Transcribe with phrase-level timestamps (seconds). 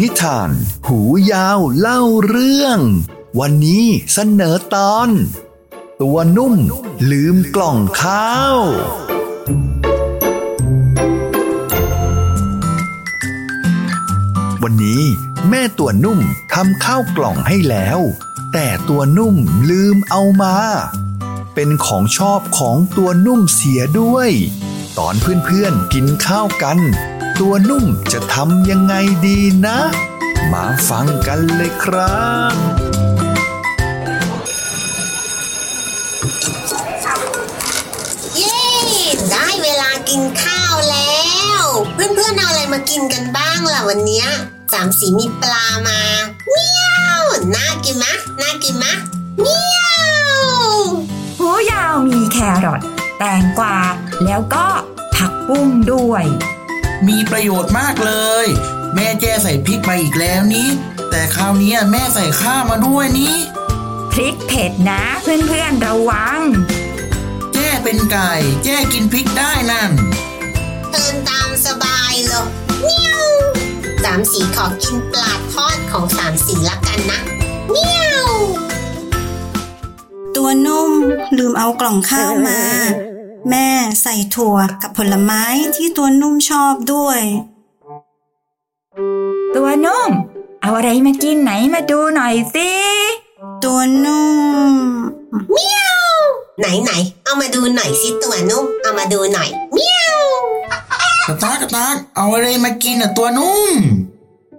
[0.00, 0.50] นิทาน
[0.86, 0.98] หู
[1.32, 2.78] ยาวเล่าเรื่อง
[3.40, 5.08] วันนี้เสนอตอน
[6.02, 6.54] ตัวนุ่ม
[7.10, 8.58] ลืมกล่องข้าว
[14.62, 15.02] วันนี้
[15.48, 16.20] แม่ตัวนุ่ม
[16.52, 18.00] ทำข้าวกล่องให้แล้ว
[18.52, 19.36] แต่ตัวนุ่ม
[19.70, 20.56] ลืมเอามา
[21.54, 24.30] เป็นของชอบของตัวนุ่มเสียด้วย
[24.98, 26.80] ตอนเพื่อนๆกินข้าวกัน
[27.40, 28.94] ตัวนุ่มจะทำยังไง
[29.26, 29.78] ดีนะ
[30.52, 32.56] มาฟังกันเลยครับ
[38.36, 38.60] เย้
[39.30, 41.28] ได้เวลากินข้าวแล้
[41.60, 41.62] ว
[41.94, 44.26] เพื่อนๆเอาอะไรมากินกันบ้างล่ะวันเนี้ย
[44.72, 46.00] สามสีมีปลามา
[46.50, 46.88] เมีย
[47.20, 47.22] ว
[47.54, 48.92] น่ากินมะน่ากินมะ
[49.40, 49.80] เมีย
[50.40, 50.50] ว
[51.38, 52.80] หูยาวมีแครอท
[53.18, 53.76] แตงกวา
[54.24, 54.66] แล้วก็
[55.16, 56.26] ผักบุ้งด้วย
[57.08, 58.12] มีประโยชน์มากเล
[58.44, 58.46] ย
[58.94, 60.68] แม่แจ้ใส่พริกมาอีกแล้วนี้
[61.10, 63.34] แต่คราวนี้แม่ใส่ข้าวมาด้วยนี้
[64.12, 66.40] พริกเผ็ดนะเพื่อนๆระวัง
[67.54, 68.32] แจ้เป็นไก่
[68.64, 69.90] แจ้กินพริกได้นั่น
[70.90, 72.46] เตินตามสบายเลย
[72.82, 73.22] เมียว
[74.04, 77.20] สามสีขอกินปลาทอดของสามสีละกันนะ
[77.70, 78.28] เมียว
[80.36, 80.92] ตัวนุ่ม
[81.36, 82.60] ลืมเอากล่องข้าวมา
[83.48, 83.68] แม่
[84.02, 85.42] ใส่ถั่วกับผลไม้
[85.76, 87.20] ที่ตัวนุ่มชอบด้วย
[89.56, 90.10] ตัวนุ่ม
[90.60, 92.70] เอาอะไรมากินไหนมาดูหน่อยสิ
[93.64, 94.28] ตัวนุ่
[94.70, 94.72] ม
[96.60, 100.18] ไหนไหนๆเอามาดูหน่อยสิตัวนุ่ม เอามาดูหน่อยเมียว
[101.26, 103.74] กระตากกระตากเอาอะไรมากินอะตัวนุ่ม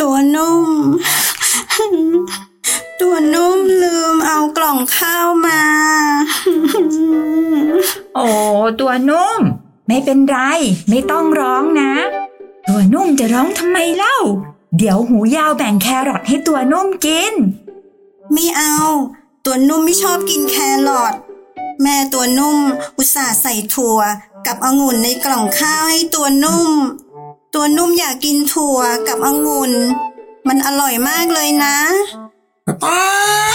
[0.00, 0.68] ตัวนุ่ม
[3.00, 5.60] ตัวนุ่มลืมเอากล่องข้าวมา
[8.16, 8.26] โอ้
[8.80, 9.40] ตัวนุ่ม
[9.88, 10.38] ไม่เป็นไร
[10.88, 11.92] ไม่ต้องร้องนะ
[12.68, 14.16] ตัวนุ่มจะร้องทำไมเล่า
[14.76, 17.34] เดี๋ยวหูยาวแบ่งแครอทให้ตัวนุ่มกิน
[18.32, 18.78] ไม่เอา
[19.44, 20.56] ตัวนุ่มไม่ชอบกินแค
[20.88, 21.14] รอท
[21.82, 22.58] แม่ตัวนุ่ม
[22.98, 23.98] อุตส่าห์ใส่ถั่ว
[24.46, 26.70] กับองุ่นในกล่องข้าวให้ตัวนุ่ม
[27.54, 28.78] ตัวนุ่มอยากกินถั่ว
[29.08, 29.72] กับองุ่น
[30.48, 31.76] มันอร่อยมากเลยนะ
[32.66, 33.02] กระตา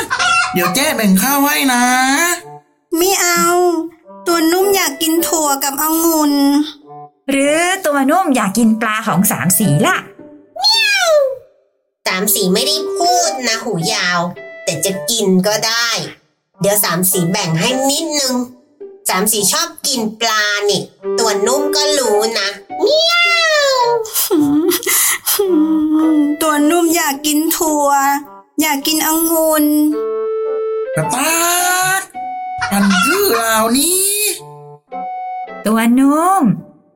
[0.00, 0.02] ก
[0.54, 1.82] เดี๋ยวแจ้แบ่งข้าวให้นะ
[2.96, 3.44] ไม่เอา
[4.28, 6.34] ตัวนุ่มอยากกินถั่วกับองุ่น
[7.30, 9.96] หรือตัวนุ่มอยากกินปลาของสามสีล่ะ
[12.06, 14.20] สามสีไม่ได้พูดนะหูยาว
[14.64, 15.88] แต่จะกินก็ได้
[16.60, 18.34] เดี๋ยวสามสีแบ่งให้นิดนึง
[19.08, 20.82] สามสีชอบกินปลานี่
[21.18, 22.48] ตัวนุ่มก็รู้นะ
[22.80, 23.14] เมีย
[23.74, 23.76] ว
[26.42, 27.88] ตัวนุ่มอยากกินถั่ว
[28.60, 29.64] อยากกินองุ่น
[30.94, 31.32] กระตา
[31.98, 32.00] ก
[32.72, 34.17] มันคือเหล่านี้
[35.66, 36.42] ตัวนุ่ม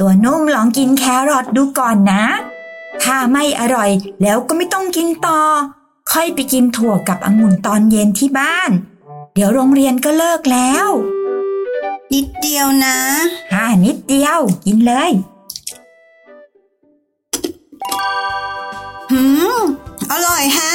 [0.00, 2.24] ตัวนุ่มลองกินแครอทดูก่อนนะ
[3.02, 3.90] ถ้าไม่อร่อย
[4.22, 5.40] แล้วก็ไม่ต้องกินต่อ
[6.12, 8.70] ค่อยไปกินถั่วกับองุ่นตอนเย็นที่บ้าน
[9.34, 10.88] เดี๋ยวโรงเรียนก็เลิกแล้ว
[12.12, 12.96] นิดเดียวนะ
[13.52, 15.10] ห่านิดเดียว กินเลย
[19.10, 19.22] หื
[19.58, 19.60] ม
[20.12, 20.74] อร่อยแฮะ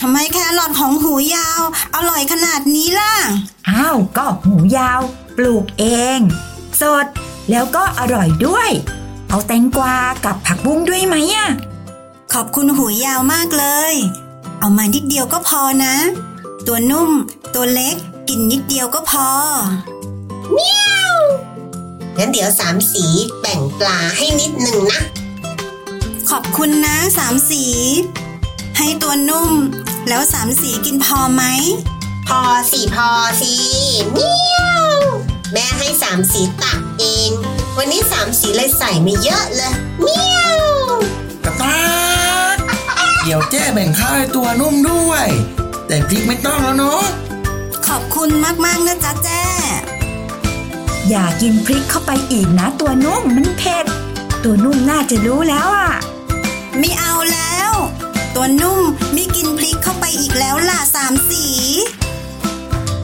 [0.00, 1.62] ทำไมแครอทของหูยาว
[1.96, 3.14] อร่อยขนาดนี้ล่ะ
[3.68, 5.00] อ้าว ก็หูยาว
[5.36, 5.84] ปลูกเอ
[6.16, 6.18] ง
[6.80, 7.06] สด
[7.50, 8.70] แล้วก็อร่อยด้วย
[9.28, 11.48] เอาแตงกวากับผักบุ้งด้วยไหมอะ
[12.32, 13.94] ขอบคุณหูยาวมากเลย
[14.58, 15.94] เอามานิดเดียวก็พอนะ
[16.66, 17.10] ตัวนุ่ม
[17.54, 17.96] ตัวเล็ก
[18.28, 19.28] กินนิดเดียวก็พอ
[22.18, 23.04] งั้นเดี๋ยวสามสี
[23.40, 25.00] แบ่งปลาให้นิดนึงนะ
[26.30, 27.64] ขอบคุณนะสามสี
[28.78, 29.52] ให้ตัวนุ่ม
[30.08, 31.42] แล้วสามสีกินพอไหม
[32.28, 32.40] พอ
[32.70, 33.10] สิพอ
[33.40, 33.52] สิ
[34.12, 34.71] เมียว
[35.52, 37.30] แม่ให้สามสีตักเอง
[37.76, 40.60] วันนี้สามสีเลยใส่ไม่เยอะเลยเมียว
[41.44, 41.80] กระตา
[42.54, 42.56] ก
[43.22, 45.26] เดี๋ยวแจ้แบ่งข้าวให้ตัวนุ่มด้วย
[45.86, 47.02] แต่พริกไม่ต้องแล้วเนาะ
[47.86, 48.30] ขอบคุณ
[48.64, 49.44] มากๆนะจ๊ะแจ้
[51.08, 53.86] อย่ากินพริกเข้าไปอีกนะตัวนุ่มมันเผ็ด
[54.44, 55.92] ตัวนุ่มน่าจะรู้แล้วอะ
[56.78, 57.72] ไม่เอาแล้ว
[58.34, 58.80] ตัวนุ่ม
[59.12, 61.44] ไม่กินพริกเข้าไปอีกแล้วล่ะสามสี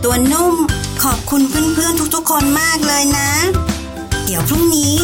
[0.04, 0.54] ตัวนุ่ม
[0.87, 3.30] ข อบคุณเพื่อนๆทุกๆ คนมากเลยนะ
[4.24, 4.96] เดี๋ยวพรุ่งนี้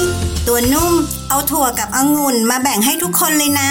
[0.47, 0.93] ตัวนุ่ม
[1.29, 3.71] เอาถั่วกับองุ่นมาแบ่งให้ทุกคนเลยนะ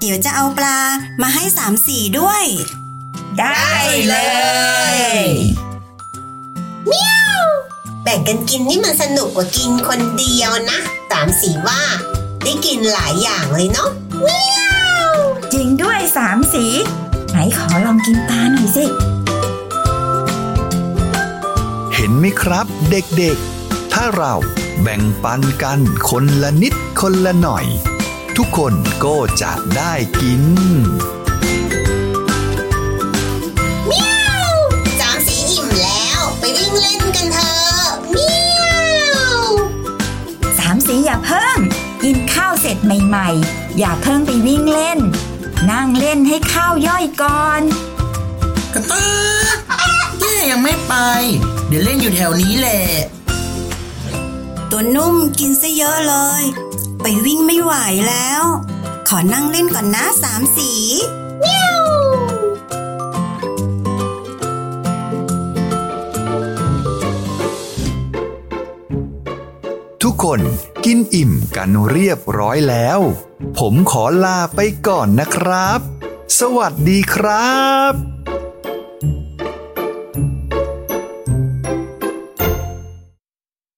[0.00, 0.78] เดี๋ยวจะเอาปลา
[1.22, 2.44] มาให้สามสีด้วย
[3.38, 3.70] ได้
[4.08, 4.14] เล
[4.94, 4.98] ย
[8.02, 10.78] แบ่งกันกินนี่มันสนุกกว่ากินคนเดียวนะ
[11.10, 11.80] สามสีว่า
[12.44, 13.90] ได้กินหลายอย่างเลยเนาะ
[14.22, 14.60] เมีย
[15.10, 15.12] ว
[15.52, 16.64] จริงด้วยสามสี
[17.30, 18.84] ไหนขอลองกินตาหน่อยสิ
[22.02, 24.34] เห็นไหมครับ เด็กๆ ถ้าเรา
[24.82, 27.66] แบ่งปันกันคนละนิดคนละหน่อย
[28.36, 28.74] ทุกคน
[29.04, 30.42] ก็จะได้กิน
[35.00, 38.30] สามสีอิ่มแล้วไปวิ่งเล่นกันเถอะเมี
[39.08, 39.40] ยว
[40.58, 41.56] สามสีอย่าเพิ่ง
[42.02, 45.00] กินข้าวเสร็จใหม่ ๆ อย่าเพิ่งไปวิ่งเล่น
[45.70, 47.62] นั่งเล่นให้ข้าวย่อยก่อน
[48.74, 49.04] กระต่า
[49.44, 49.54] ย
[50.18, 50.94] แม่ยังไม่ไป
[51.70, 52.80] เดี๋ยวเล่นอยู่แถวนี้แหละ
[54.70, 56.42] ตัวนุ่มกินซะเยอะเลย
[57.02, 57.72] ไปวิ่งไม่ไหว
[58.08, 58.42] แล้ว
[59.08, 60.70] ขอนั่งเล่นก่อนนะสามสี
[70.02, 70.40] ทุกคน
[70.84, 73.00] กินอิ่มกันเรียบร้อยแล้ว
[73.58, 75.80] ผมขอลาไปก่อนนะครับ
[76.40, 77.58] สวัสดีครั
[77.92, 78.19] บ